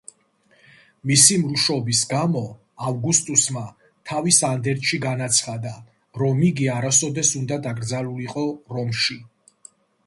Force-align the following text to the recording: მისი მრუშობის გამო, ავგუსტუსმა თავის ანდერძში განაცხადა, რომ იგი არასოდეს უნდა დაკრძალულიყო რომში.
მისი 1.09 1.35
მრუშობის 1.41 2.01
გამო, 2.13 2.41
ავგუსტუსმა 2.91 3.63
თავის 4.13 4.41
ანდერძში 4.49 5.01
განაცხადა, 5.05 5.75
რომ 6.25 6.43
იგი 6.53 6.71
არასოდეს 6.79 7.35
უნდა 7.43 7.63
დაკრძალულიყო 7.69 8.49
რომში. 8.79 9.23